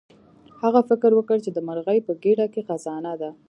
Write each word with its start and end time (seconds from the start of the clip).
هغه 0.61 0.81
فکر 0.89 1.11
وکړ 1.15 1.37
چې 1.45 1.51
د 1.53 1.59
مرغۍ 1.67 1.99
په 2.07 2.11
ګیډه 2.23 2.47
کې 2.53 2.61
خزانه 2.67 3.13
ده. 3.21 3.29